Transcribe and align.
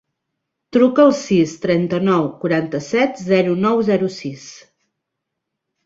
Truca 0.77 1.03
al 1.09 1.13
sis, 1.17 1.53
trenta-nou, 1.67 2.27
quaranta-set, 2.45 3.23
zero, 3.31 3.57
nou, 3.69 3.87
zero, 3.95 4.13
sis. 4.21 4.51